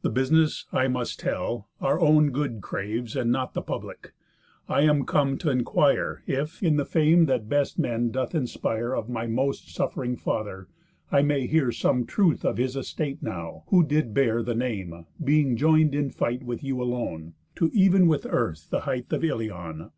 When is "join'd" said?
15.54-15.94